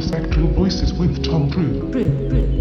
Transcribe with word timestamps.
Spectral 0.00 0.48
Voices 0.48 0.92
with 0.94 1.24
Tom 1.24 1.50
Drew. 1.50 1.90
For 1.92 2.59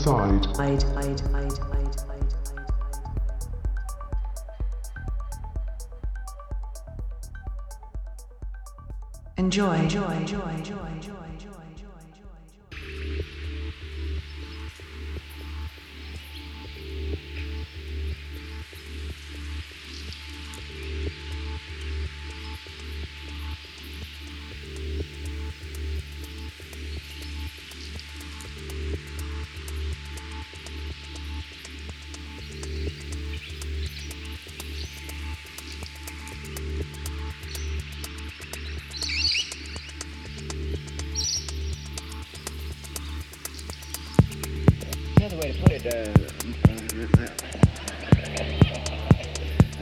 side. 0.00 0.46
I'd, 0.58 0.82
I'd, 0.96 1.22
I'd, 1.34 1.70
Enjoy. 9.36 9.74
Enjoy. 9.74 10.12
Enjoy. 10.16 10.49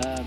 Uh, 0.01 0.23